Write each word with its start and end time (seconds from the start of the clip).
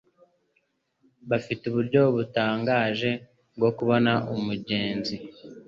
Bafite 1.29 1.61
uburyo 1.69 2.01
butangaje 2.15 3.11
bwo 3.55 3.69
kubona 3.77 4.11
umugezi. 4.33 5.15